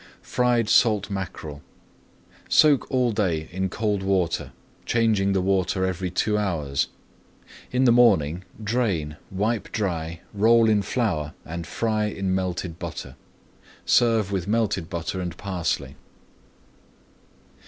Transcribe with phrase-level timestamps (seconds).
[0.23, 1.61] FRIED SALT MACKEREL
[2.49, 4.51] Soak all day in cold water,
[4.83, 6.87] changing the [Page 225] water every two hours.
[7.71, 13.15] In the morning drain, wipe dry, roll in flour and fry in melted butter.
[13.85, 15.95] Serve with melted butter and parsley.